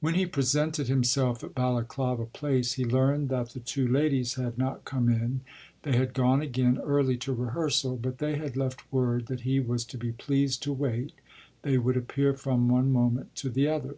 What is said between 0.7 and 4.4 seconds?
himself at Balaklava Place he learned that the two ladies